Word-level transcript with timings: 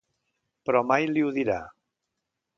Però 0.69 0.81
mai 0.93 1.05
li 1.11 1.25
ho 1.27 1.31
dirà. 1.37 1.61